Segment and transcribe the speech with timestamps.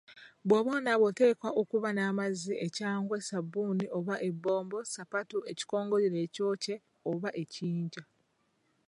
[0.47, 6.75] Bw'oba onaaba oteekwa okuba n'amazzi, ekyangwe, ssabbuni oba ebbombo, sapatu, ekikongolira ekyokye
[7.11, 8.03] oba ekiyinja